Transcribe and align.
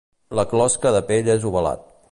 La 0.39 0.45
closca 0.53 0.95
de 0.97 1.03
pell 1.11 1.31
és 1.35 1.47
ovalat. 1.51 1.87